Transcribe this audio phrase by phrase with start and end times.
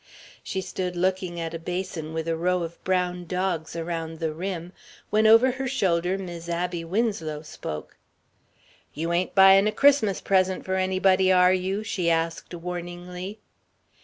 [0.41, 4.73] She stood looking at a basin with a row of brown dogs around the rim,
[5.11, 7.97] when over her shoulder Mis' Abby Winslow spoke.
[8.95, 13.41] "You ain't buying a Christmas present for anybody, are you?" she asked warningly.